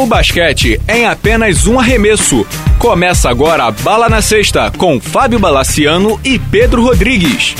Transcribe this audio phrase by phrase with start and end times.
[0.00, 2.46] O basquete é em apenas um arremesso.
[2.78, 7.54] Começa agora a Bala na Sexta com Fábio Balaciano e Pedro Rodrigues.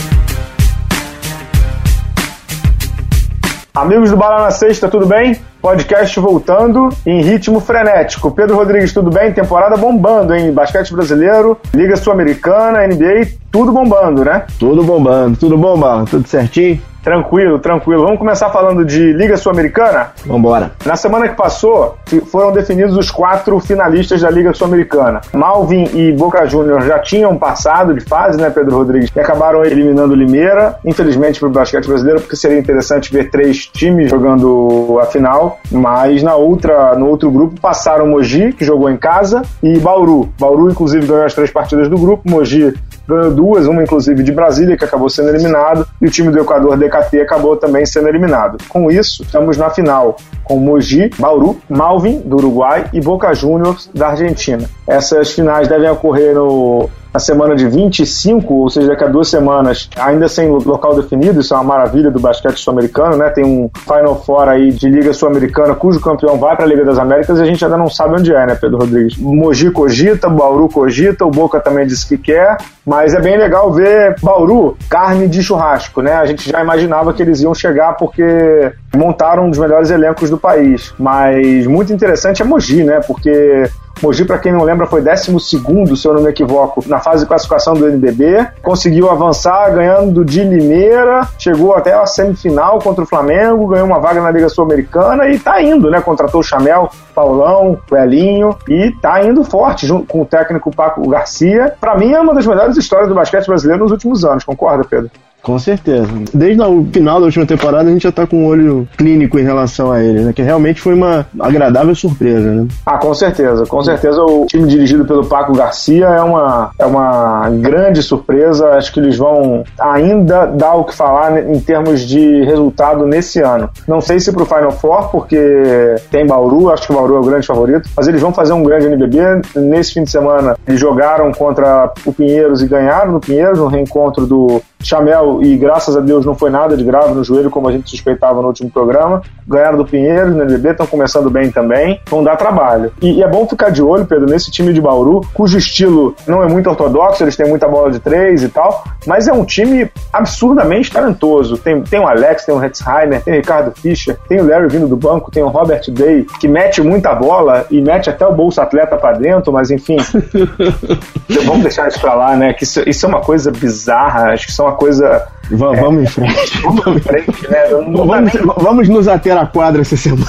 [3.74, 5.36] Amigos do Bala na Sexta, tudo bem?
[5.60, 8.30] Podcast voltando em ritmo frenético.
[8.30, 9.34] Pedro Rodrigues, tudo bem?
[9.34, 10.50] Temporada bombando, hein?
[10.50, 14.46] Basquete brasileiro, Liga Sul-Americana, NBA, tudo bombando, né?
[14.58, 16.06] Tudo bombando, tudo bom, Bala?
[16.06, 16.80] Tudo certinho?
[17.02, 18.02] Tranquilo, tranquilo.
[18.04, 20.12] Vamos começar falando de Liga Sul-Americana?
[20.26, 20.72] Vambora.
[20.84, 21.96] Na semana que passou,
[22.26, 25.20] foram definidos os quatro finalistas da Liga Sul-Americana.
[25.32, 29.10] Malvin e Boca Juniors já tinham passado de fase, né, Pedro Rodrigues?
[29.14, 33.66] E acabaram eliminando o Limeira, infelizmente para o basquete brasileiro, porque seria interessante ver três
[33.66, 35.58] times jogando a final.
[35.70, 40.28] Mas na outra, no outro grupo passaram Mogi, que jogou em casa, e Bauru.
[40.38, 42.28] Bauru, inclusive, ganhou as três partidas do grupo.
[42.28, 42.74] Mogi
[43.16, 46.76] ganhou duas, uma inclusive de Brasília, que acabou sendo eliminado, e o time do Equador,
[46.76, 48.58] DKT, acabou também sendo eliminado.
[48.68, 54.08] Com isso, estamos na final com Mogi, Bauru, Malvin, do Uruguai, e Boca Juniors, da
[54.08, 54.68] Argentina.
[54.86, 59.88] Essas finais devem ocorrer no na semana de 25, ou seja, daqui a duas semanas,
[59.96, 63.30] ainda sem local definido, isso é uma maravilha do basquete sul-americano, né?
[63.30, 66.98] Tem um Final Four aí de Liga Sul-Americana, cujo campeão vai para a Liga das
[66.98, 69.16] Américas e a gente ainda não sabe onde é, né, Pedro Rodrigues?
[69.18, 74.14] Mogi cogita, Bauru cogita, o Boca também disse que quer, mas é bem legal ver
[74.22, 76.14] Bauru, carne de churrasco, né?
[76.14, 80.38] A gente já imaginava que eles iam chegar porque montaram um dos melhores elencos do
[80.38, 83.00] país, mas muito interessante é Mogi, né?
[83.06, 83.68] Porque
[84.02, 87.28] Mogi, para quem não lembra, foi 12, se eu não me equivoco, na fase de
[87.28, 88.46] classificação do NBB.
[88.62, 94.22] Conseguiu avançar ganhando de Limeira, chegou até a semifinal contra o Flamengo, ganhou uma vaga
[94.22, 96.00] na Liga Sul-Americana e tá indo, né?
[96.00, 101.06] Contratou o Chamel, Paulão, o Elinho e tá indo forte junto com o técnico Paco
[101.08, 101.74] Garcia.
[101.78, 105.10] Para mim é uma das melhores histórias do basquete brasileiro nos últimos anos, concorda, Pedro?
[105.42, 106.08] Com certeza.
[106.32, 109.42] Desde o final da última temporada a gente já tá com um olho clínico em
[109.42, 110.32] relação a ele, né?
[110.32, 112.68] Que realmente foi uma agradável surpresa, né?
[112.84, 113.64] Ah, com certeza.
[113.66, 118.70] Com certeza o time dirigido pelo Paco Garcia é uma, é uma grande surpresa.
[118.70, 123.70] Acho que eles vão ainda dar o que falar em termos de resultado nesse ano.
[123.88, 127.24] Não sei se pro Final Four, porque tem Bauru, acho que o Bauru é o
[127.24, 129.18] grande favorito, mas eles vão fazer um grande NBB.
[129.56, 134.26] Nesse fim de semana eles jogaram contra o Pinheiros e ganharam no Pinheiros, no reencontro
[134.26, 137.72] do Chamel, e graças a Deus não foi nada de grave no joelho, como a
[137.72, 139.22] gente suspeitava no último programa.
[139.46, 142.00] Ganharam do Pinheiros no NBB, estão começando bem também.
[142.08, 142.92] Vão dar trabalho.
[143.00, 146.42] E, e, é bom ficar de olho, Pedro, nesse time de Bauru, cujo estilo não
[146.42, 149.90] é muito ortodoxo, eles têm muita bola de três e tal, mas é um time
[150.12, 151.58] absurdamente talentoso.
[151.58, 154.88] Tem, tem o Alex, tem o Hetzheimer, tem o Ricardo Fischer, tem o Larry vindo
[154.88, 158.60] do banco, tem o Robert Day, que mete muita bola e mete até o bolso
[158.60, 159.96] atleta para dentro, mas enfim.
[161.44, 162.52] vamos deixar isso pra lá, né?
[162.52, 165.28] Que isso, isso é uma coisa bizarra, acho que são uma coisa.
[165.50, 166.62] Vamos, é, vamos em frente.
[166.62, 167.64] Vamos em frente, né?
[167.70, 168.44] Vamos, nem...
[168.56, 170.24] vamos nos ater à quadra essa semana.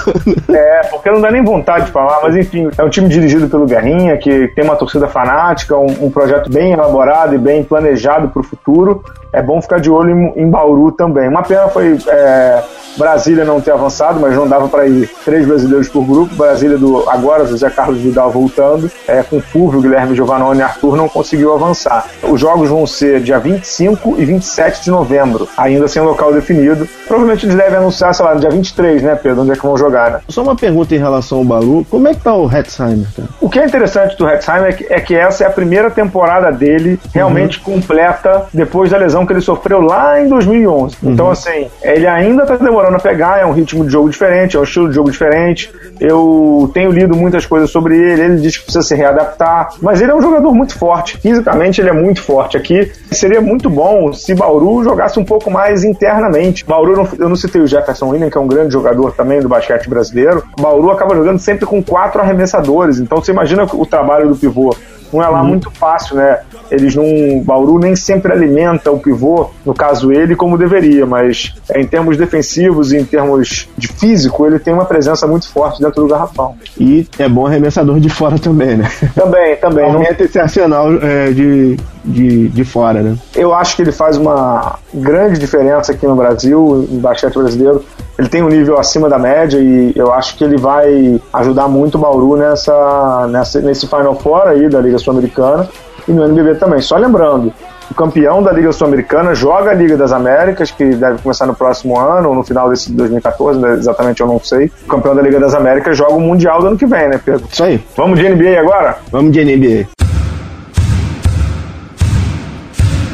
[0.50, 3.66] É, porque não dá nem vontade de falar, mas enfim, é um time dirigido pelo
[3.66, 8.40] Guerrinha, que tem uma torcida fanática, um, um projeto bem elaborado e bem planejado para
[8.40, 9.04] o futuro.
[9.34, 11.28] É bom ficar de olho em, em Bauru também.
[11.28, 12.64] Uma pena foi é,
[12.98, 16.36] Brasília não ter avançado, mas não dava para ir três brasileiros por grupo.
[16.36, 21.08] Brasília do agora José Carlos Vidal voltando, é, com Fulvio, Guilherme Giovanoni e Arthur não
[21.08, 22.08] conseguiu avançar.
[22.24, 25.11] Os jogos vão ser dia 25 e 27 de novembro,
[25.58, 26.88] ainda sem local definido.
[27.08, 29.78] Provavelmente eles devem anunciar, sei lá, no dia 23, né, Pedro, onde é que vão
[29.78, 30.20] jogar, né?
[30.28, 33.30] Só uma pergunta em relação ao Balu, como é que tá o Hetzheimer, cara?
[33.40, 36.52] O que é interessante do Hetzheimer é que, é que essa é a primeira temporada
[36.52, 37.76] dele realmente uhum.
[37.76, 40.98] completa depois da lesão que ele sofreu lá em 2011.
[41.02, 41.12] Uhum.
[41.12, 44.56] Então, assim, ele ainda tá demorando demorando a pegar, é um ritmo de jogo diferente,
[44.56, 45.72] é um estilo de jogo diferente.
[46.00, 50.12] Eu tenho lido muitas coisas sobre ele, ele diz que precisa se readaptar, mas ele
[50.12, 52.92] é um jogador muito forte, fisicamente ele é muito forte aqui.
[53.12, 56.66] Seria muito bom se Bauru jogasse um pouco mais internamente.
[56.66, 59.90] Bauru, eu não citei o Jefferson William, que é um grande jogador também do basquete
[59.90, 60.44] brasileiro.
[60.60, 64.76] Bauru acaba jogando sempre com quatro arremessadores, então você imagina o trabalho do pivô
[65.12, 65.48] não é lá uhum.
[65.50, 66.40] muito fácil, né?
[66.72, 67.42] Eles não.
[67.44, 72.16] Bauru nem sempre alimenta o pivô, no caso ele, como deveria, mas é, em termos
[72.16, 76.56] defensivos e em termos de físico, ele tem uma presença muito forte dentro do garrafão.
[76.80, 78.90] E é bom arremessador de fora também, né?
[79.14, 79.86] Também, também.
[79.86, 80.26] Aumenta não...
[80.26, 83.18] esse arsenal é, de, de, de fora, né?
[83.36, 87.84] Eu acho que ele faz uma grande diferença aqui no Brasil, no basquete brasileiro.
[88.18, 91.96] Ele tem um nível acima da média e eu acho que ele vai ajudar muito
[91.96, 95.68] o Bauru nessa, nessa, nesse Final Four aí da Liga Sul-Americana
[96.08, 96.82] e no NBB também.
[96.82, 97.54] Só lembrando,
[97.90, 102.00] o campeão da Liga Sul-Americana joga a Liga das Américas, que deve começar no próximo
[102.00, 104.72] ano, ou no final desse 2014, né, exatamente eu não sei.
[104.86, 107.46] O campeão da Liga das Américas joga o Mundial do ano que vem, né, Pedro?
[107.52, 107.84] Isso aí.
[107.96, 108.98] Vamos de NBA agora?
[109.12, 109.88] Vamos de NBA.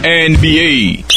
[0.03, 1.16] NBA.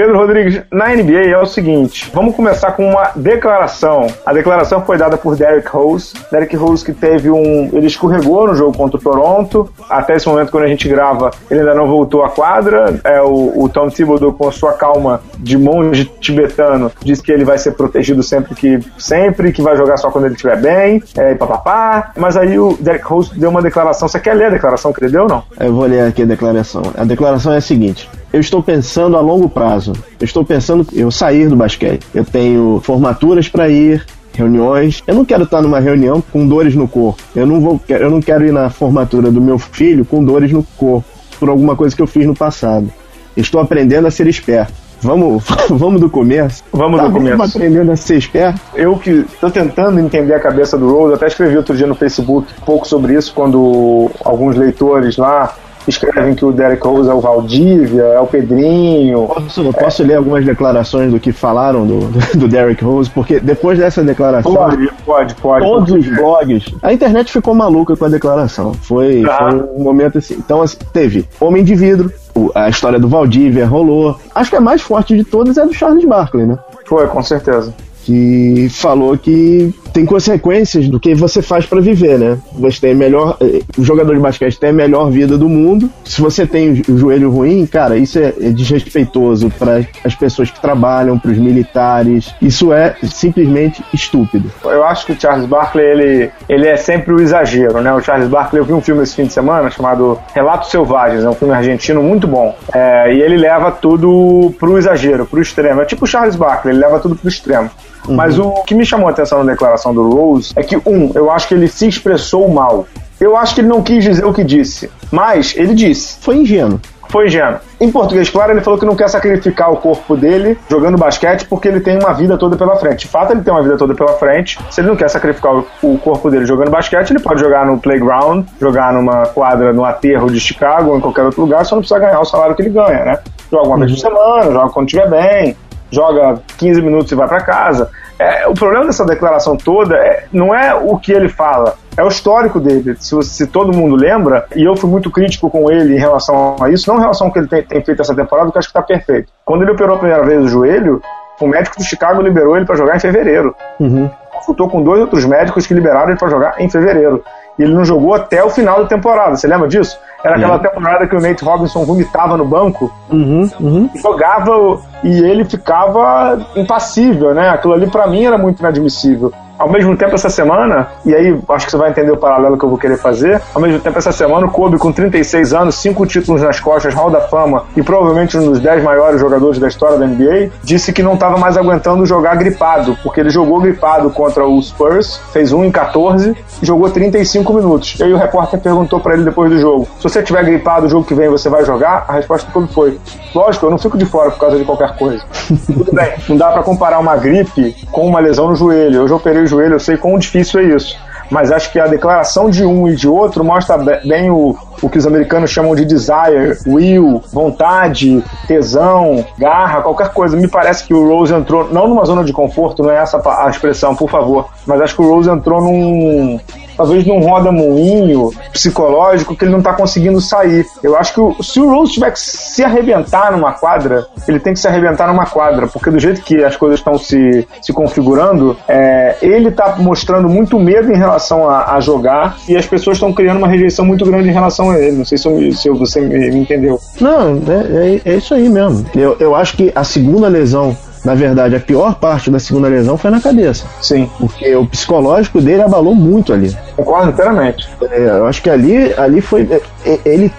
[0.00, 4.06] Pedro Rodrigues, na NBA é o seguinte: vamos começar com uma declaração.
[4.24, 6.14] A declaração foi dada por Derek Rose.
[6.32, 7.68] Derek Rose que teve um.
[7.70, 9.70] Ele escorregou no jogo contra o Toronto.
[9.90, 12.98] Até esse momento, quando a gente grava, ele ainda não voltou à quadra.
[13.04, 17.58] É, o, o Tom Thibodeau, com sua calma de monge tibetano, diz que ele vai
[17.58, 22.12] ser protegido sempre que, sempre, que vai jogar só quando ele estiver bem, é, papapá.
[22.16, 24.08] Mas aí o Derek Rose deu uma declaração.
[24.08, 25.42] Você quer ler a declaração que ele deu ou não?
[25.60, 26.84] Eu vou ler aqui a declaração.
[26.96, 29.92] A declaração é a seguinte: eu estou pensando a longo prazo.
[30.18, 32.06] Eu estou pensando eu sair do basquete.
[32.14, 35.02] Eu tenho formaturas para ir, reuniões.
[35.06, 37.20] Eu não quero estar numa reunião com dores no corpo.
[37.34, 40.62] Eu não vou, eu não quero ir na formatura do meu filho com dores no
[40.76, 42.90] corpo por alguma coisa que eu fiz no passado.
[43.36, 44.72] Estou aprendendo a ser esperto.
[45.02, 46.62] Vamos, vamos do começo?
[46.72, 47.42] Vamos tá, do começo.
[47.42, 48.60] Aprendendo a ser esperto.
[48.74, 52.52] Eu que estou tentando entender a cabeça do Rose, até escrevi outro dia no Facebook
[52.60, 55.54] um pouco sobre isso, quando alguns leitores lá
[55.86, 59.26] escrevem que o Derek Rose é o Valdívia, é o Pedrinho.
[59.26, 62.00] Posso, posso ler algumas declarações do que falaram do,
[62.36, 63.10] do Derek Rose?
[63.10, 64.54] Porque depois dessa declaração.
[64.54, 65.64] Pode, pode, pode.
[65.64, 66.64] Todos os blogs.
[66.82, 68.74] A internet ficou maluca com a declaração.
[68.74, 69.50] Foi, ah.
[69.50, 70.34] foi um momento assim.
[70.34, 72.12] Então, assim, teve Homem de Vidro,
[72.54, 74.18] a história do Valdívia rolou.
[74.34, 76.58] Acho que a mais forte de todas é a do Charles Barkley, né?
[76.84, 77.72] Foi, com certeza
[78.04, 82.38] que falou que tem consequências do que você faz para viver, né?
[82.52, 85.90] Você tem melhor, eh, o jogador de basquete tem a melhor vida do mundo.
[86.04, 90.60] Se você tem o joelho ruim, cara, isso é, é desrespeitoso para as pessoas que
[90.60, 92.34] trabalham, para os militares.
[92.40, 94.50] Isso é simplesmente estúpido.
[94.64, 97.92] Eu acho que o Charles Barkley ele, ele é sempre o exagero, né?
[97.92, 101.28] O Charles Barkley, eu vi um filme esse fim de semana chamado Relatos Selvagens, é
[101.28, 102.56] um filme argentino muito bom.
[102.72, 105.80] É, e ele leva tudo pro exagero, pro extremo.
[105.82, 107.70] É tipo o Charles Barkley, ele leva tudo pro extremo.
[108.08, 108.16] Uhum.
[108.16, 111.30] Mas o que me chamou a atenção na declaração do Rose é que, um, eu
[111.30, 112.86] acho que ele se expressou mal.
[113.20, 116.16] Eu acho que ele não quis dizer o que disse, mas ele disse.
[116.20, 116.80] Foi ingênuo
[117.10, 117.58] foi ingênuo.
[117.80, 121.68] Em português, claro, ele falou que não quer sacrificar o corpo dele jogando basquete porque
[121.68, 123.00] ele tem uma vida toda pela frente.
[123.00, 124.58] De fato, ele tem uma vida toda pela frente.
[124.70, 128.46] Se ele não quer sacrificar o corpo dele jogando basquete, ele pode jogar no playground,
[128.60, 132.00] jogar numa quadra no aterro de Chicago ou em qualquer outro lugar, só não precisa
[132.00, 133.18] ganhar o salário que ele ganha, né?
[133.50, 133.80] Joga uma uhum.
[133.80, 135.56] vez por semana, joga quando estiver bem,
[135.90, 137.90] joga 15 minutos e vai para casa.
[138.18, 142.08] É, o problema dessa declaração toda é, não é o que ele fala, é o
[142.08, 142.94] histórico dele.
[143.00, 146.68] Se, se, todo mundo lembra, e eu fui muito crítico com ele em relação a
[146.68, 148.68] isso, não em relação ao que ele tem, tem feito essa temporada, que eu acho
[148.70, 149.32] que está perfeito.
[149.44, 151.02] Quando ele operou a primeira vez o joelho,
[151.40, 153.56] o médico do Chicago liberou ele para jogar em fevereiro.
[153.78, 154.10] Uhum.
[154.32, 157.24] Consultou com dois outros médicos que liberaram ele para jogar em fevereiro.
[157.60, 159.36] E ele não jogou até o final da temporada.
[159.36, 159.98] Você lembra disso?
[160.24, 160.62] Era aquela uhum.
[160.62, 163.90] temporada que o Nate Robinson vomitava no banco, uhum, uhum.
[163.96, 167.50] jogava e ele ficava impassível, né?
[167.50, 169.30] Aquilo ali para mim era muito inadmissível.
[169.60, 172.64] Ao mesmo tempo, essa semana, e aí acho que você vai entender o paralelo que
[172.64, 173.42] eu vou querer fazer.
[173.54, 177.10] Ao mesmo tempo, essa semana, o Kobe, com 36 anos, 5 títulos nas costas, Hall
[177.10, 181.02] da Fama e provavelmente um dos 10 maiores jogadores da história da NBA, disse que
[181.02, 185.66] não estava mais aguentando jogar gripado, porque ele jogou gripado contra o Spurs, fez 1
[185.66, 188.00] em 14 e jogou 35 minutos.
[188.00, 190.88] E aí o repórter perguntou para ele depois do jogo: se você tiver gripado o
[190.88, 192.06] jogo que vem, você vai jogar?
[192.08, 192.98] A resposta do Kobe foi:
[193.34, 195.22] lógico, eu não fico de fora por causa de qualquer coisa.
[195.66, 199.02] Tudo bem, não dá para comparar uma gripe com uma lesão no joelho.
[199.02, 200.96] Eu já operei o joelho, eu sei quão difícil é isso.
[201.30, 204.98] Mas acho que a declaração de um e de outro mostra bem o, o que
[204.98, 210.36] os americanos chamam de desire, will, vontade, tesão, garra, qualquer coisa.
[210.36, 213.48] Me parece que o Rose entrou, não numa zona de conforto, não é essa a
[213.48, 216.40] expressão, por favor, mas acho que o Rose entrou num,
[216.80, 220.64] talvez num roda-moinho psicológico que ele não está conseguindo sair.
[220.82, 224.54] Eu acho que o, se o Rose tiver que se arrebentar numa quadra, ele tem
[224.54, 228.56] que se arrebentar numa quadra, porque do jeito que as coisas estão se, se configurando,
[228.66, 233.12] é, ele está mostrando muito medo em relação a, a jogar e as pessoas estão
[233.12, 234.96] criando uma rejeição muito grande em relação a ele.
[234.96, 236.80] Não sei se, eu, se você me, me entendeu.
[236.98, 238.86] Não, é, é, é isso aí mesmo.
[238.94, 242.96] Eu, eu acho que a segunda lesão na verdade, a pior parte da segunda lesão
[242.96, 243.64] foi na cabeça.
[243.80, 244.10] Sim.
[244.18, 246.56] Porque o psicológico dele abalou muito ali.
[246.76, 247.68] Concordo inteiramente.
[247.90, 249.48] É, eu acho que ali, ali foi.
[249.50, 250.32] É, é, ele,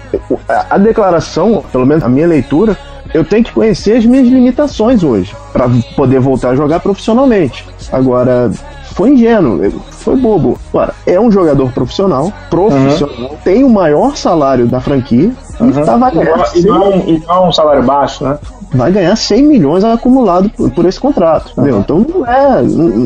[0.48, 2.76] a declaração, pelo menos a minha leitura,
[3.12, 7.66] eu tenho que conhecer as minhas limitações hoje para poder voltar a jogar profissionalmente.
[7.90, 8.50] Agora,
[8.94, 10.58] foi ingênuo, foi bobo.
[10.72, 13.36] Agora, é um jogador profissional, profissional, uhum.
[13.42, 15.70] tem o maior salário da franquia uhum.
[15.70, 16.30] e tá valendo.
[16.54, 18.38] E não, e não um salário baixo, né?
[18.74, 21.80] Vai ganhar 100 milhões acumulado por, por esse contrato, entendeu?
[21.80, 22.62] Então não é,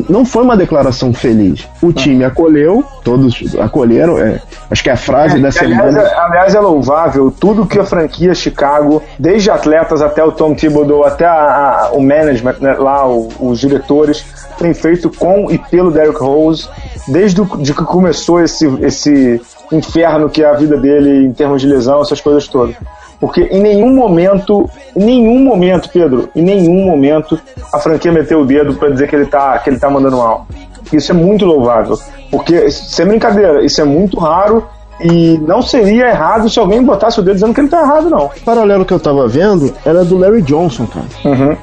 [0.09, 1.67] não foi uma declaração feliz.
[1.81, 5.99] O time acolheu, todos acolheram, é, acho que é a frase é, da aliás, semana.
[5.99, 11.05] É, aliás, é louvável tudo que a franquia Chicago, desde atletas até o Tom Thibodeau,
[11.05, 14.25] até a, a, o management, né, lá, o, os diretores,
[14.57, 16.67] tem feito com e pelo Derrick Rose,
[17.07, 21.67] desde de que começou esse, esse inferno que é a vida dele em termos de
[21.67, 22.75] lesão, essas coisas todas.
[23.19, 27.39] Porque em nenhum momento, em nenhum momento, Pedro, em nenhum momento
[27.73, 30.47] a franquia meteu o dedo para dizer que ele tá, que ele tá mandando mal.
[30.93, 31.97] Isso é muito louvável.
[32.29, 34.67] Porque, sem brincadeira, isso é muito raro
[34.99, 38.25] e não seria errado se alguém botasse o dedo dizendo que ele tá errado, não.
[38.25, 41.05] O paralelo que eu tava vendo era do Larry Johnson, cara.
[41.25, 41.57] Uhum.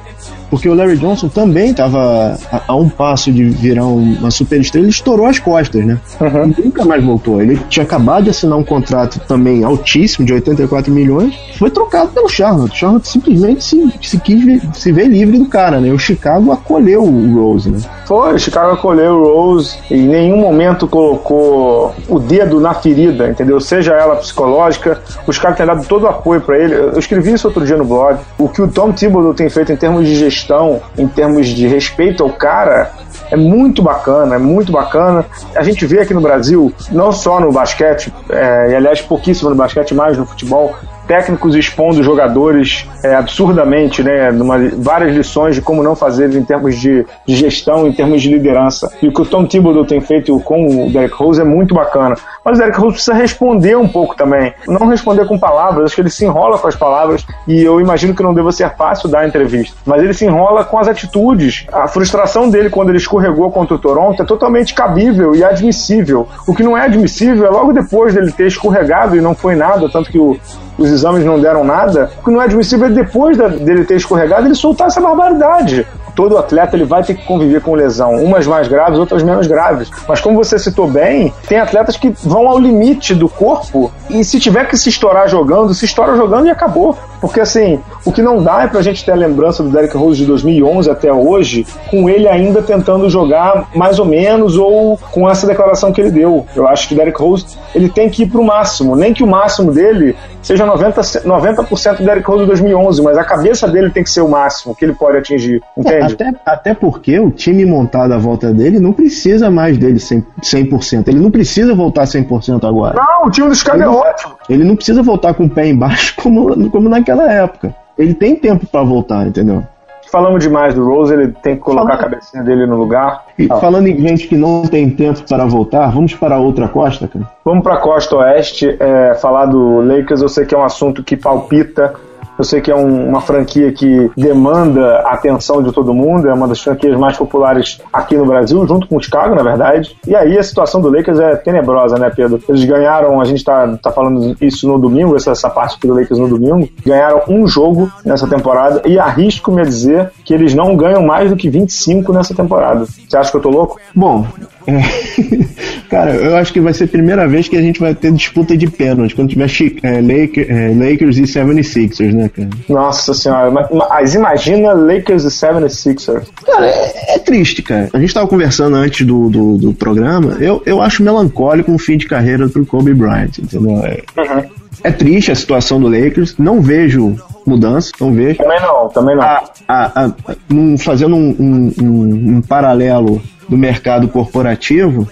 [0.55, 4.91] Porque o Larry Johnson também estava a, a, um passo de virar uma superestrela, ele
[4.91, 5.99] estourou as costas, né?
[6.21, 6.53] Uhum.
[6.65, 7.41] Nunca mais voltou.
[7.41, 12.29] Ele tinha acabado de assinar um contrato também altíssimo, de 84 milhões, foi trocado pelo
[12.29, 12.71] Charlotte.
[12.71, 15.91] O Charlotte simplesmente se, se quis ver, se ver livre do cara, né?
[15.91, 17.79] O Chicago acolheu o Rose, né?
[18.05, 23.27] Foi, o Chicago acolheu o Rose e em nenhum momento colocou o dedo na ferida,
[23.27, 23.59] entendeu?
[23.59, 26.73] Seja ela psicológica, os caras têm dado todo o apoio para ele.
[26.73, 28.19] Eu escrevi isso outro dia no blog.
[28.39, 31.67] O que o Tom Thibodeau tem feito em termos de gestão questão, em termos de
[31.67, 32.91] respeito ao cara,
[33.31, 35.25] é muito bacana, é muito bacana.
[35.55, 39.55] A gente vê aqui no Brasil, não só no basquete, é, e aliás pouquíssimo no
[39.55, 40.75] basquete, mais no futebol,
[41.07, 46.79] técnicos expondo jogadores é, absurdamente, né, numa, várias lições de como não fazer em termos
[46.79, 48.91] de, de, gestão, em termos de liderança.
[49.01, 52.15] E o que o Tom Thibodeau tem feito com o Derek Rose é muito bacana.
[52.43, 54.53] Mas o Derek Rose precisa responder um pouco também.
[54.67, 58.13] Não responder com palavras, acho que ele se enrola com as palavras e eu imagino
[58.13, 59.75] que não deva ser fácil dar a entrevista.
[59.85, 61.65] Mas ele se enrola com as atitudes.
[61.71, 66.27] A frustração dele quando ele escorregou contra o Toronto é totalmente cabível e admissível.
[66.47, 69.89] O que não é admissível é logo depois dele ter escorregado e não foi nada,
[69.89, 70.37] tanto que o,
[70.77, 73.95] os exames não deram nada, o que não é admissível é depois da, dele ter
[73.95, 78.47] escorregado ele soltar essa barbaridade todo atleta ele vai ter que conviver com lesão, umas
[78.47, 79.91] mais graves, outras menos graves.
[80.07, 84.39] Mas como você citou bem, tem atletas que vão ao limite do corpo e se
[84.39, 86.97] tiver que se estourar jogando, se estoura jogando e acabou.
[87.19, 90.19] Porque assim, o que não dá é pra gente ter a lembrança do Derrick Rose
[90.19, 95.47] de 2011 até hoje, com ele ainda tentando jogar mais ou menos ou com essa
[95.47, 96.45] declaração que ele deu.
[96.55, 99.27] Eu acho que o Derrick Rose ele tem que ir pro máximo, nem que o
[99.27, 104.03] máximo dele seja 90%, 90 do Derrick Rose de 2011, mas a cabeça dele tem
[104.03, 106.04] que ser o máximo que ele pode atingir, entende?
[106.13, 110.23] Até, até porque o time montado à volta dele não precisa mais dele 100%.
[110.41, 111.07] 100%.
[111.07, 112.95] Ele não precisa voltar 100% agora.
[112.95, 114.35] Não, o time dos caras é ótimo.
[114.49, 117.75] Ele não precisa voltar com o pé embaixo como, como naquela época.
[117.97, 119.63] Ele tem tempo para voltar, entendeu?
[120.11, 121.99] Falamos demais do Rose, ele tem que colocar falando...
[121.99, 123.25] a cabecinha dele no lugar.
[123.37, 123.55] E ah.
[123.55, 127.29] falando em gente que não tem tempo para voltar, vamos para outra costa, cara?
[127.43, 130.21] Vamos para a costa oeste, é, falar do Lakers.
[130.21, 131.95] Eu sei que é um assunto que palpita
[132.37, 136.33] eu sei que é um, uma franquia que demanda a atenção de todo mundo, é
[136.33, 139.95] uma das franquias mais populares aqui no Brasil, junto com o Chicago, na verdade.
[140.07, 142.41] E aí a situação do Lakers é tenebrosa, né, Pedro?
[142.47, 145.93] Eles ganharam, a gente tá, tá falando isso no domingo, essa, essa parte aqui do
[145.93, 150.75] Lakers no domingo, ganharam um jogo nessa temporada e arrisco-me a dizer que eles não
[150.75, 152.85] ganham mais do que 25 nessa temporada.
[152.85, 153.79] Você acha que eu tô louco?
[153.95, 154.25] Bom,
[154.67, 155.55] é.
[155.89, 158.57] Cara, eu acho que vai ser a primeira vez que a gente vai ter disputa
[158.57, 159.45] de pênalti quando tiver
[159.83, 162.49] é, Lakers, é, Lakers e 76ers, né, cara?
[162.67, 166.23] Nossa senhora, mas imagina Lakers e 76ers.
[166.45, 167.89] Cara, é, é, triste, cara.
[167.93, 171.97] A gente tava conversando antes do, do, do, programa, eu, eu acho melancólico um fim
[171.97, 173.77] de carreira pro Kobe Bryant, entendeu?
[173.85, 174.43] É, uhum.
[174.83, 178.37] é triste a situação do Lakers, não vejo mudança, não vejo.
[178.37, 179.23] Também não, também não.
[179.23, 180.11] A, a, a,
[180.51, 185.07] um, fazendo um, um, um, um paralelo do mercado corporativo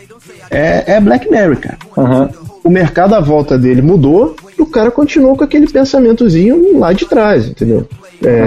[0.50, 1.78] é, é Black Mary, cara.
[1.98, 2.30] Uhum.
[2.64, 7.06] O mercado à volta dele mudou e o cara continuou com aquele pensamentozinho lá de
[7.06, 7.88] trás, entendeu?
[8.24, 8.44] É,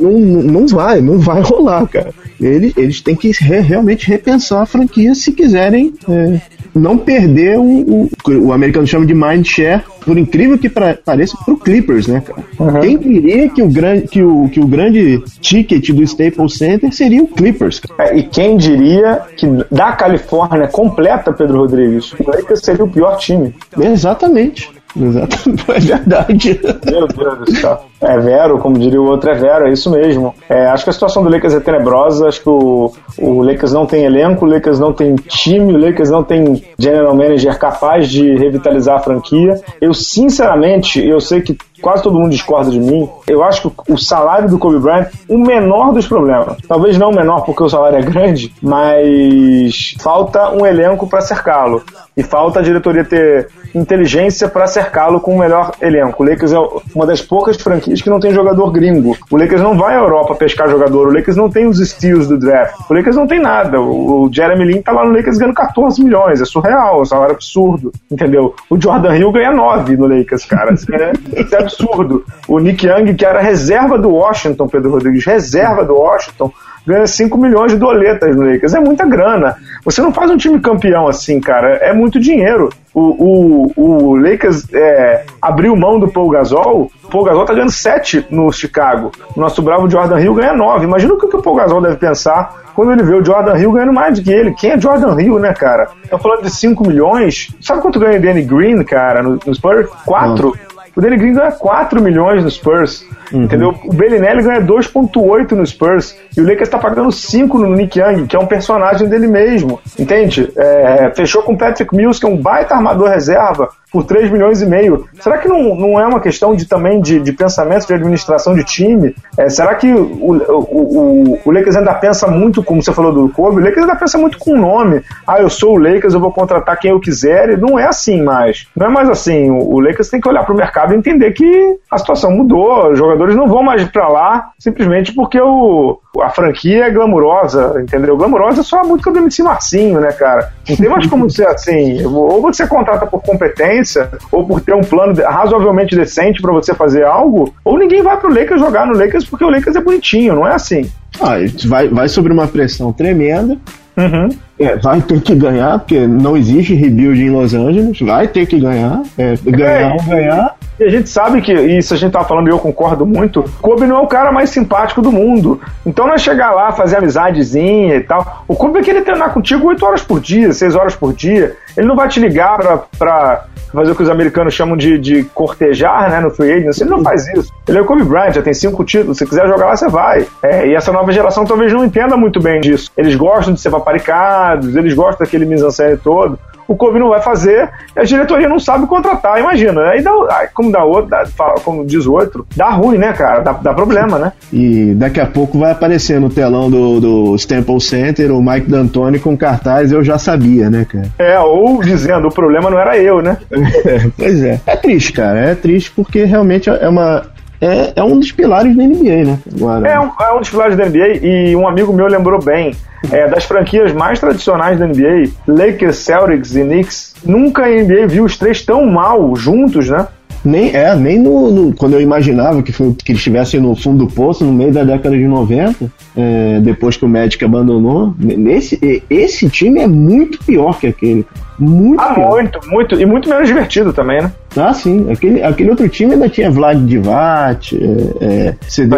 [0.00, 0.12] uhum.
[0.22, 2.12] não, não vai, não vai rolar, cara.
[2.40, 6.40] Eles, eles têm que re, realmente repensar a franquia se quiserem é,
[6.74, 8.10] não perder o, o,
[8.46, 12.42] o americano chama de mind share, por incrível que pra, pareça, pro Clippers, né, cara?
[12.58, 12.80] Uhum.
[12.80, 17.22] Quem diria que o, grande, que, o, que o grande ticket do Staples Center seria
[17.22, 17.80] o Clippers?
[17.98, 23.16] É, e quem diria que da Califórnia completa, Pedro Rodrigues, o Lakers seria o pior
[23.18, 23.54] time.
[23.78, 24.70] Exatamente.
[24.96, 26.60] Exatamente, é verdade.
[26.90, 27.84] Meu Deus do céu.
[28.00, 30.34] É Vero, como diria o outro, é Vero, é isso mesmo.
[30.48, 33.86] É, acho que a situação do Lakers é tenebrosa, acho que o, o Lakers não
[33.86, 38.34] tem elenco, o Lakers não tem time, o Lakers não tem general manager capaz de
[38.36, 39.60] revitalizar a franquia.
[39.80, 43.98] Eu, sinceramente, eu sei que quase todo mundo discorda de mim, eu acho que o
[43.98, 46.56] salário do Kobe Bryant, o menor dos problemas.
[46.68, 51.82] Talvez não o menor porque o salário é grande, mas falta um elenco para cercá-lo.
[52.16, 56.22] E falta a diretoria ter inteligência para cercá-lo com o melhor elenco.
[56.22, 56.58] O Lakers é
[56.94, 59.16] uma das poucas franquias que não tem jogador gringo.
[59.30, 61.08] O Lakers não vai à Europa pescar jogador.
[61.08, 62.74] O Lakers não tem os steals do draft.
[62.88, 63.80] O Lakers não tem nada.
[63.80, 66.40] O Jeremy Lin tá lá no Lakers ganhando 14 milhões.
[66.40, 67.92] É surreal, é um salário absurdo.
[68.10, 68.54] Entendeu?
[68.68, 70.74] O Jordan Hill ganha 9 no Lakers, cara.
[70.74, 72.24] Isso é, isso é absurdo.
[72.48, 76.52] O Nick Young, que era reserva do Washington, Pedro Rodrigues, reserva do Washington,
[76.86, 78.74] ganha 5 milhões de doletas no Lakers.
[78.74, 79.56] É muita grana.
[79.84, 81.76] Você não faz um time campeão assim, cara.
[81.76, 82.70] É muito dinheiro.
[82.92, 88.26] O, o, o Lakers é, abriu mão do Paul Gasol Paul Gasol tá ganhando 7
[88.30, 89.10] no Chicago.
[89.36, 90.84] O nosso bravo Jordan Hill ganha 9.
[90.84, 93.92] Imagina o que o Paul Gasol deve pensar quando ele vê o Jordan Hill ganhando
[93.92, 94.54] mais do que ele.
[94.54, 95.88] Quem é Jordan Hill, né, cara?
[96.08, 97.48] Tá falando de 5 milhões.
[97.60, 99.88] Sabe quanto ganha o Danny Green, cara, no, no Spurs?
[100.06, 100.56] 4.
[100.96, 103.04] O Danny Green ganha 4 milhões no Spurs.
[103.32, 103.44] Uhum.
[103.44, 103.74] Entendeu?
[103.84, 108.26] O Bellinelli ganha 2.8 no Spurs e o Lakers está pagando 5 no Nick Young,
[108.26, 109.80] que é um personagem dele mesmo.
[109.98, 110.50] Entende?
[110.56, 114.62] É, fechou com o Patrick Mills, que é um baita armador reserva, por 3 milhões
[114.62, 115.06] e meio.
[115.20, 118.64] Será que não, não é uma questão de também de, de pensamento de administração de
[118.64, 119.14] time?
[119.36, 120.36] É, será que o, o,
[120.70, 124.16] o, o, Lakers ainda pensa muito, como você falou do Kobe, o Lakers ainda pensa
[124.16, 125.02] muito com o nome.
[125.26, 127.50] Ah, eu sou o Lakers, eu vou contratar quem eu quiser.
[127.50, 128.66] E não é assim mais.
[128.76, 129.50] Não é mais assim.
[129.50, 132.90] O, o Lakers tem que olhar para o mercado e entender que a situação mudou.
[132.90, 138.16] Os jogadores não vão mais para lá simplesmente porque o, a franquia é glamurosa, entendeu?
[138.16, 140.52] Glamurosa é só a música do MC Marcinho, né, cara?
[140.68, 142.04] Não tem mais como ser assim.
[142.04, 147.04] Ou você contrata por competência, ou por ter um plano razoavelmente decente para você fazer
[147.04, 150.46] algo, ou ninguém vai pro Lakers jogar no Lakers porque o Lakers é bonitinho, não
[150.46, 150.90] é assim.
[151.20, 151.34] Ah,
[151.66, 153.58] vai, vai sobre uma pressão tremenda.
[153.96, 154.28] Uhum.
[154.58, 158.00] É, vai ter que ganhar, porque não existe rebuild em Los Angeles.
[158.00, 159.02] Vai ter que ganhar.
[159.18, 160.56] É, ganhar ou ganhar.
[160.80, 163.86] E a gente sabe que, isso a gente tá falando e eu concordo muito, Kobe
[163.86, 165.60] não é o cara mais simpático do mundo.
[165.84, 168.44] Então não é chegar lá, fazer amizadezinha e tal.
[168.48, 171.54] O Kobe é querer treinar contigo 8 horas por dia, 6 horas por dia.
[171.76, 173.44] Ele não vai te ligar pra, pra
[173.74, 176.82] fazer o que os americanos chamam de, de cortejar, né, no free agency.
[176.82, 177.52] Ele não faz isso.
[177.68, 179.18] Ele é o Kobe Bryant, já tem cinco títulos.
[179.18, 180.26] Se quiser jogar lá, você vai.
[180.42, 182.90] É, e essa nova geração talvez não entenda muito bem disso.
[182.96, 186.38] Eles gostam de ser paparicados, eles gostam daquele mise-en-scène todo
[186.70, 189.88] o Kobe não vai fazer, a diretoria não sabe contratar, imagina.
[189.88, 190.12] Aí dá,
[190.54, 191.24] como dá outro, dá,
[191.64, 193.40] como diz o outro, dá ruim, né, cara?
[193.40, 194.32] Dá, dá, problema, né?
[194.52, 199.18] E daqui a pouco vai aparecer no telão do, do Staples Center o Mike D'Antoni
[199.18, 201.08] com cartaz, eu já sabia, né, cara?
[201.18, 203.36] É, ou dizendo, o problema não era eu, né?
[204.16, 204.60] pois é.
[204.64, 205.40] É triste, cara.
[205.40, 207.26] É triste porque realmente é uma,
[207.60, 209.38] é, é um dos pilares da NBA, né?
[209.54, 209.88] Agora.
[209.88, 212.74] É, um, é um dos pilares da NBA e um amigo meu lembrou bem.
[213.10, 218.24] É, das franquias mais tradicionais da NBA, Lakers, Celtics e Knicks, nunca a NBA viu
[218.24, 220.06] os três tão mal juntos, né?
[220.44, 224.06] Nem, é, nem no, no, quando eu imaginava que, foi, que eles estivessem no fundo
[224.06, 228.14] do poço, no meio da década de 90, é, depois que o Magic abandonou.
[228.18, 231.26] Nesse, esse time é muito pior que aquele.
[231.58, 232.30] Muito ah, pior.
[232.30, 233.00] muito, muito.
[233.00, 234.32] E muito menos divertido também, né?
[234.56, 235.10] Ah, sim.
[235.12, 238.96] Aquele, aquele outro time ainda tinha Vlad Divat, é, é, CD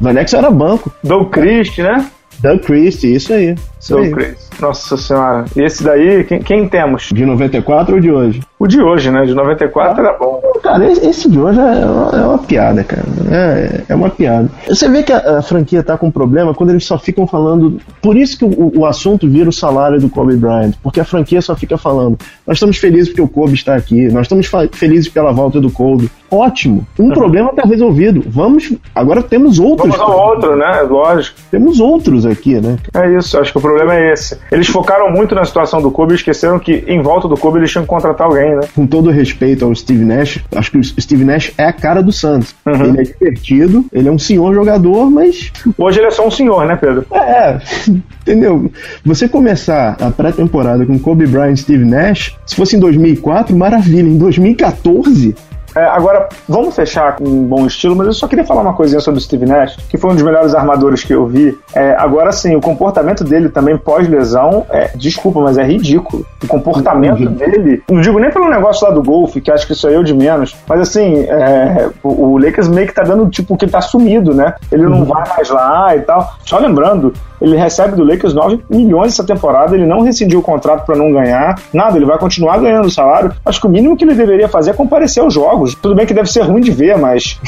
[0.00, 0.92] Vanex era banco.
[1.02, 2.06] Doug Christ, né?
[2.42, 3.54] Doug Christ, isso aí.
[3.78, 4.50] Isso Doug Christ.
[4.60, 5.44] Nossa senhora.
[5.56, 7.10] E esse daí, quem, quem, temos?
[7.12, 8.40] De 94 ou de hoje?
[8.58, 9.24] O de hoje, né?
[9.24, 10.40] De 94 ah, era bom.
[10.62, 13.04] Cara, esse de hoje é uma, é uma piada, cara.
[13.30, 14.48] É, é, uma piada.
[14.68, 17.80] Você vê que a, a, franquia tá com problema quando eles só ficam falando.
[18.02, 20.72] Por isso que o, o assunto vira o salário do Kobe Bryant.
[20.82, 22.18] Porque a franquia só fica falando.
[22.46, 24.08] Nós estamos felizes porque o Kobe está aqui.
[24.08, 26.10] Nós estamos felizes pela volta do Kobe.
[26.30, 26.86] Ótimo.
[26.98, 27.10] Um uhum.
[27.10, 28.22] problema está resolvido.
[28.28, 28.72] Vamos.
[28.94, 29.96] Agora temos outros.
[29.96, 30.82] Vamos outro, né?
[30.82, 31.36] Lógico.
[31.50, 32.76] Temos outros aqui, né?
[32.94, 33.38] É isso.
[33.38, 34.38] Acho que o problema é esse.
[34.52, 37.70] Eles focaram muito na situação do Kobe e esqueceram que em volta do Kobe eles
[37.70, 38.60] tinham que contratar alguém, né?
[38.74, 42.12] Com todo respeito ao Steve Nash, acho que o Steve Nash é a cara do
[42.12, 42.54] Santos.
[42.66, 42.84] Uhum.
[42.84, 45.52] Ele é divertido, ele é um senhor jogador, mas.
[45.76, 47.06] Hoje ele é só um senhor, né, Pedro?
[47.12, 47.58] É,
[48.22, 48.70] entendeu?
[49.04, 54.08] Você começar a pré-temporada com Kobe Bryant e Steve Nash, se fosse em 2004, maravilha.
[54.08, 55.34] Em 2014,
[55.74, 59.00] é, agora, vamos fechar com um bom estilo, mas eu só queria falar uma coisinha
[59.00, 61.56] sobre o Steve Nash, que foi um dos melhores armadores que eu vi.
[61.74, 66.26] É, agora sim, o comportamento dele também pós-lesão, é, desculpa, mas é ridículo.
[66.42, 67.32] O comportamento uhum.
[67.32, 70.02] dele, não digo nem pelo negócio lá do golfe, que acho que isso é eu
[70.02, 73.72] de menos, mas assim, é, o, o, Lakers meio que tá dando tipo que ele
[73.72, 74.54] tá sumido, né?
[74.72, 75.04] Ele não uhum.
[75.04, 76.34] vai mais lá e tal.
[76.44, 80.84] Só lembrando, ele recebe do Lakers 9 milhões essa temporada, ele não rescindiu o contrato
[80.84, 83.32] para não ganhar, nada, ele vai continuar ganhando o salário.
[83.44, 85.74] Acho que o mínimo que ele deveria fazer é comparecer aos jogos.
[85.74, 87.40] Tudo bem que deve ser ruim de ver, mas.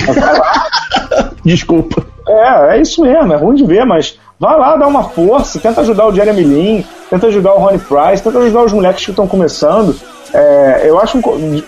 [1.45, 2.05] Desculpa.
[2.27, 5.81] É, é isso mesmo, é ruim de ver, mas vai lá, dá uma força, tenta
[5.83, 9.27] ajudar o Jeremy Lin, tenta ajudar o Ronnie Price, tenta ajudar os moleques que estão
[9.27, 9.95] começando.
[10.33, 11.21] É, eu acho,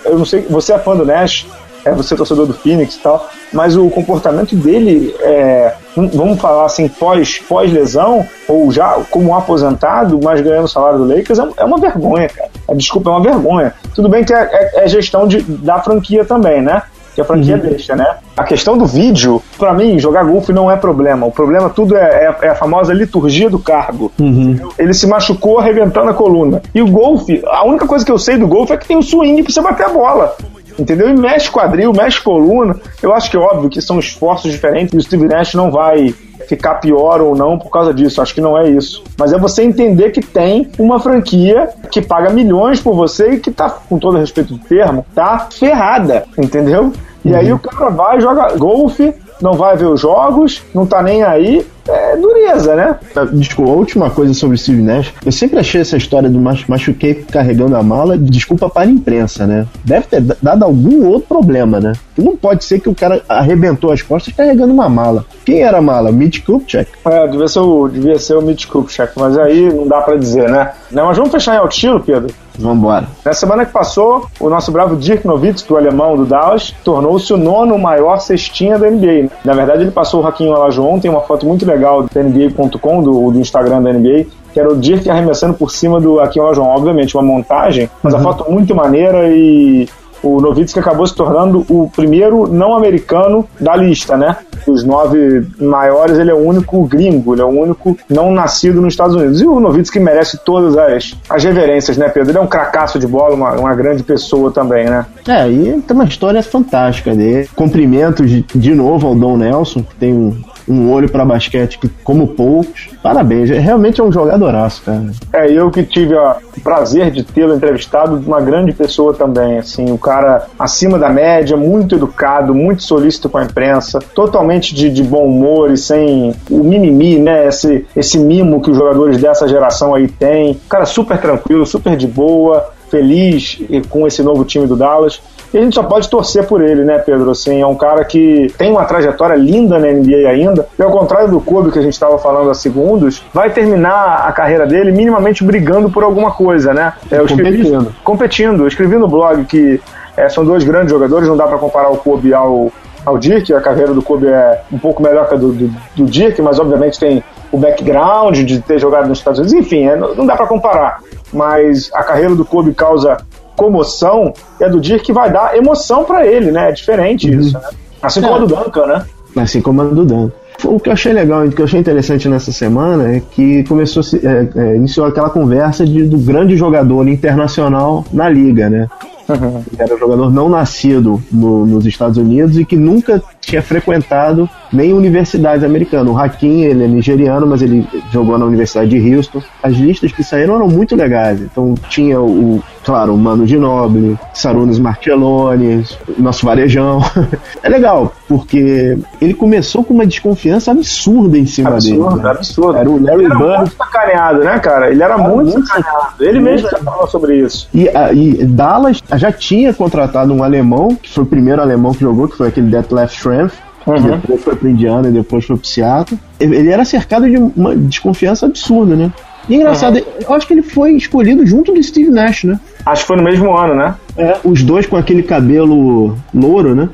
[0.05, 1.47] eu não sei, você é fã do Nash,
[1.85, 6.67] é, você é torcedor do Phoenix e tal, mas o comportamento dele, é, vamos falar
[6.67, 11.65] assim, pós, pós-lesão, ou já como aposentado, mas ganhando o salário do Lakers, é, é
[11.65, 12.51] uma vergonha, cara.
[12.69, 13.75] É, desculpa, é uma vergonha.
[13.95, 16.83] Tudo bem que é, é, é gestão de, da franquia também, né?
[17.15, 17.61] que a franquia uhum.
[17.61, 18.17] deixa, né?
[18.37, 21.27] A questão do vídeo, para mim, jogar golfe não é problema.
[21.27, 24.11] O problema tudo é, é, é a famosa liturgia do cargo.
[24.19, 24.59] Uhum.
[24.77, 26.61] Ele se machucou arrebentando a coluna.
[26.75, 29.03] E o golfe, a única coisa que eu sei do golfe é que tem o
[29.03, 30.37] swing pra você bater a bola
[30.79, 31.09] entendeu?
[31.09, 32.77] E mexe quadril, mexe coluna.
[33.03, 36.15] Eu acho que é óbvio que são esforços diferentes e o Steve Nash não vai
[36.49, 38.21] ficar pior ou não por causa disso.
[38.21, 39.03] Acho que não é isso.
[39.19, 43.51] Mas é você entender que tem uma franquia que paga milhões por você e que
[43.51, 46.93] tá, com todo respeito do termo, tá ferrada, entendeu?
[47.25, 47.37] E uhum.
[47.39, 51.67] aí o cara vai, joga golfe, não vai ver os jogos, não tá nem aí.
[51.87, 52.99] É dureza, né?
[53.35, 55.13] Desculpa, a última coisa sobre o Steve Nash.
[55.23, 59.67] Eu sempre achei essa história do machuquei carregando a mala, desculpa para a imprensa, né?
[59.85, 61.93] Deve ter dado algum outro problema, né?
[62.17, 65.27] Não pode ser que o cara arrebentou as costas carregando uma mala.
[65.45, 66.11] Quem era a mala?
[66.11, 66.91] Mitch Kupchak?
[67.05, 70.49] É, devia ser o, devia ser o Mitch Kupchak, mas aí não dá para dizer,
[70.49, 70.73] né?
[70.91, 72.33] Não, mas vamos fechar em alto estilo, Pedro?
[72.59, 73.07] Vambora.
[73.25, 77.37] Na semana que passou, o nosso bravo Dirk Nowitzki, o alemão do Dallas, tornou-se o
[77.37, 79.31] nono maior cestinha da NBA.
[79.45, 83.31] Na verdade, ele passou o Raquinho Alajo ontem, uma foto muito legal do NBA.com, do,
[83.33, 86.69] do Instagram da NBA, que era o Dirk arremessando por cima do Raquinho Olajuwon.
[86.69, 88.21] Obviamente, uma montagem, mas uhum.
[88.21, 89.89] a foto muito maneira e
[90.25, 94.37] o Nowitzki acabou se tornando o primeiro não americano da lista, né?
[94.67, 98.95] Dos nove maiores, ele é o único gringo, ele é o único não nascido nos
[98.95, 99.41] Estados Unidos.
[99.41, 102.31] E o Nowitzki merece todas as, as reverências, né, Pedro?
[102.31, 105.05] Ele é um cracaço de bola, uma, uma grande pessoa também, né?
[105.29, 107.49] É, e tem uma história fantástica dele.
[107.55, 110.35] Cumprimentos de, de novo ao Dom Nelson, que tem um
[110.69, 112.89] um olho para basquete como poucos.
[113.03, 115.11] Parabéns, realmente é um jogadoraço, cara.
[115.33, 119.99] É, eu que tive o prazer de tê-lo entrevistado, uma grande pessoa também, assim, o
[119.99, 125.27] cara acima da média, muito educado, muito solícito com a imprensa, totalmente de, de bom
[125.27, 130.09] humor e sem o mimimi, né, esse, esse mimo que os jogadores dessa geração aí
[130.09, 130.59] têm.
[130.69, 135.21] Cara super tranquilo, super de boa, feliz com esse novo time do Dallas.
[135.53, 137.31] E a gente só pode torcer por ele, né, Pedro?
[137.31, 140.67] Assim, é um cara que tem uma trajetória linda na NBA ainda.
[140.77, 144.33] E ao contrário do Kobe que a gente estava falando há segundos, vai terminar a
[144.33, 146.93] carreira dele minimamente brigando por alguma coisa, né?
[147.09, 147.95] É, eu escrevi, competindo.
[148.03, 148.63] competindo.
[148.65, 149.81] Eu escrevi no blog que
[150.17, 152.73] é, são dois grandes jogadores, não dá para comparar o Kobe ao,
[153.07, 153.53] ao Dirk.
[153.53, 156.59] A carreira do Kobe é um pouco melhor que a do, do, do Dirk, mas
[156.59, 159.59] obviamente tem o background de ter jogado nos Estados Unidos.
[159.59, 161.01] Enfim, é, não dá para comparar.
[161.33, 163.19] Mas a carreira do Kobe causa
[163.57, 166.71] comoção é do Dirk que vai dar emoção para ele, né?
[166.71, 167.41] É diferente uhum.
[167.41, 167.69] isso, né?
[168.03, 168.37] Assim como é.
[168.37, 169.07] a do Duncan, né?
[169.37, 170.33] Assim como a do Duncan.
[170.65, 174.03] O que eu achei legal, o que eu achei interessante nessa semana é que começou,
[174.23, 178.89] é, é, iniciou aquela conversa de, do grande jogador internacional na liga, né?
[179.29, 179.63] Uhum.
[179.79, 184.93] Era um jogador não nascido no, nos Estados Unidos e que nunca tinha frequentado nem
[184.93, 186.13] universidades americanas.
[186.13, 189.43] O Hakim, ele é nigeriano, mas ele jogou na Universidade de Houston.
[189.63, 191.41] As listas que saíram eram muito legais.
[191.41, 197.01] Então tinha o, claro, o Mano Ginóbili, Sarunas Marcellones, nosso varejão.
[197.63, 202.23] é legal, porque ele começou com uma desconfiança absurda em cima absurdo, dele.
[202.23, 202.31] Né?
[202.31, 203.45] Absurdo, Era o Larry ele Bird.
[203.45, 204.91] Era muito sacaneado, né, cara?
[204.91, 206.15] Ele era, era muito, muito sacaneado.
[206.21, 207.69] Ele mesmo já falou sobre isso.
[207.73, 212.29] E, e Dallas já tinha contratado um alemão, que foi o primeiro alemão que jogou,
[212.29, 213.97] que foi aquele Detlef Schrempf, Uhum.
[213.97, 216.19] Que depois foi pro Indiana e depois foi pro Seattle.
[216.41, 219.13] Ele era cercado de uma desconfiança absurda, né?
[219.49, 220.05] E é engraçado, uhum.
[220.27, 222.59] eu acho que ele foi escolhido junto do Steve Nash, né?
[222.87, 223.95] Acho que foi no mesmo ano, né?
[224.17, 226.89] É, os dois com aquele cabelo louro, né?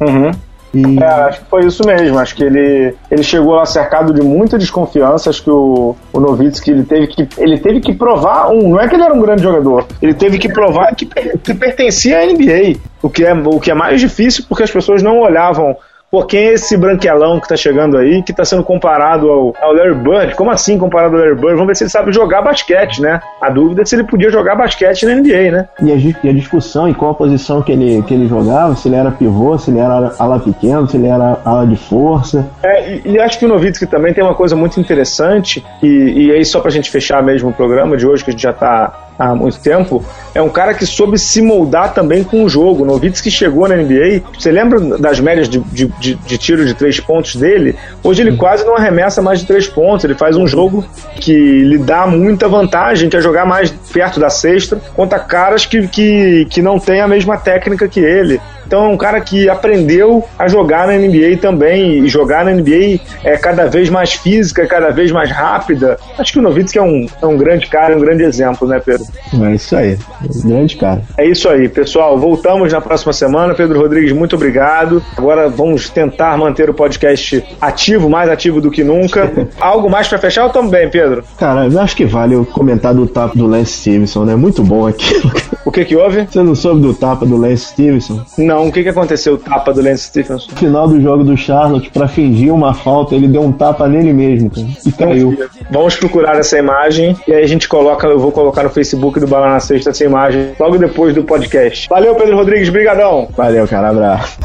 [0.00, 0.30] Uhum.
[0.76, 1.02] E...
[1.02, 2.18] É, acho que foi isso mesmo.
[2.18, 5.30] Acho que ele, ele chegou lá cercado de muita desconfiança.
[5.30, 8.70] Acho que o, o Novitsky ele teve que, ele teve que provar um.
[8.70, 12.20] Não é que ele era um grande jogador, ele teve que provar que, que pertencia
[12.20, 12.78] à NBA.
[13.02, 15.76] O que, é, o que é mais difícil porque as pessoas não olhavam
[16.10, 19.74] Pô, quem é esse branquelão que tá chegando aí, que tá sendo comparado ao, ao
[19.74, 20.34] Larry Bird?
[20.36, 21.54] Como assim comparado ao Larry Bird?
[21.54, 23.20] Vamos ver se ele sabe jogar basquete, né?
[23.40, 25.68] A dúvida é se ele podia jogar basquete na NBA, né?
[25.82, 28.88] E a, e a discussão em qual a posição que ele, que ele jogava, se
[28.88, 32.48] ele era pivô, se ele era ala pequeno, se ele era ala de força.
[32.62, 36.32] É, e, e acho que o Novitsky também tem uma coisa muito interessante, e, e
[36.32, 39.05] aí só pra gente fechar mesmo o programa de hoje, que a gente já tá
[39.18, 42.82] há muito tempo, é um cara que soube se moldar também com o jogo.
[42.82, 46.74] O Novitsky chegou na NBA, você lembra das médias de, de, de, de tiro de
[46.74, 47.76] três pontos dele?
[48.02, 50.84] Hoje ele quase não arremessa mais de três pontos, ele faz um jogo
[51.16, 55.88] que lhe dá muita vantagem, que é jogar mais perto da cesta, contra caras que,
[55.88, 58.40] que, que não têm a mesma técnica que ele.
[58.66, 63.00] Então é um cara que aprendeu a jogar na NBA também, e jogar na NBA
[63.24, 65.98] é cada vez mais física, cada vez mais rápida.
[66.18, 69.06] Acho que o Novitsky é um, é um grande cara, um grande exemplo, né, Pedro?
[69.42, 71.02] É isso aí, é grande cara.
[71.16, 72.18] É isso aí, pessoal.
[72.18, 73.54] Voltamos na próxima semana.
[73.54, 75.02] Pedro Rodrigues, muito obrigado.
[75.16, 79.30] Agora vamos tentar manter o podcast ativo, mais ativo do que nunca.
[79.60, 81.24] Algo mais para fechar ou também, Pedro?
[81.38, 84.34] Cara, eu acho que vale eu comentar do tapa do Lance Stevenson, né?
[84.34, 85.30] Muito bom aquilo.
[85.64, 86.26] O que que houve?
[86.30, 88.24] Você não soube do tapa do Lance Stevenson?
[88.38, 88.55] Não.
[88.56, 89.34] Não, o que, que aconteceu?
[89.34, 90.50] O tapa do Lance Stephenson?
[90.50, 94.14] No final do jogo do Charlotte, para fingir uma falta, ele deu um tapa nele
[94.14, 95.38] mesmo, cara, e caiu.
[95.70, 99.26] Vamos procurar essa imagem e aí a gente coloca, eu vou colocar no Facebook do
[99.26, 101.86] Bala na Sexta essa imagem logo depois do podcast.
[101.86, 103.28] Valeu, Pedro Rodrigues, brigadão.
[103.36, 104.38] Valeu, cara, abraço.